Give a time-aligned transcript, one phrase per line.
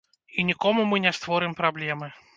[0.37, 2.13] І нікому мы не створым праблемы.